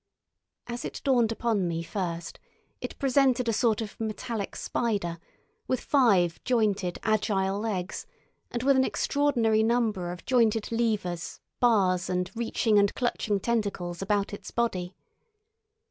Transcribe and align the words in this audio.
As 0.65 0.83
it 0.83 0.99
dawned 1.03 1.31
upon 1.31 1.67
me 1.67 1.83
first, 1.83 2.39
it 2.79 2.97
presented 2.97 3.47
a 3.47 3.53
sort 3.53 3.81
of 3.81 3.99
metallic 3.99 4.55
spider 4.55 5.19
with 5.67 5.79
five 5.79 6.43
jointed, 6.43 6.97
agile 7.03 7.59
legs, 7.59 8.07
and 8.49 8.63
with 8.63 8.75
an 8.77 8.83
extraordinary 8.83 9.61
number 9.61 10.11
of 10.11 10.25
jointed 10.25 10.71
levers, 10.71 11.39
bars, 11.59 12.09
and 12.09 12.31
reaching 12.35 12.79
and 12.79 12.95
clutching 12.95 13.39
tentacles 13.39 14.01
about 14.01 14.33
its 14.33 14.49
body. 14.49 14.95